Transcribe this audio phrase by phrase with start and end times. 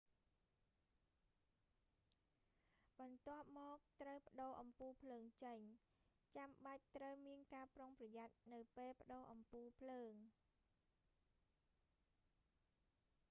[2.99, 5.59] បន្ទាប់មក ត្រូវប្ដូរអំពូលភ្លើងចេញ
[6.37, 10.13] ចាំបាច់ត្រូវមានការប្រុងប្រយ័ត្ននៅពេលប្ដូរអំពូលភ្លើង